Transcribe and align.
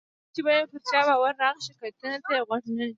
کله 0.23 0.29
چې 0.33 0.41
به 0.45 0.51
یې 0.57 0.63
پر 0.71 0.81
چا 0.89 0.99
باور 1.07 1.33
راغی، 1.41 1.61
شکایتونو 1.67 2.17
ته 2.25 2.31
یې 2.37 2.41
غوږ 2.47 2.63
نه 2.69 2.73
نیو. 2.79 2.89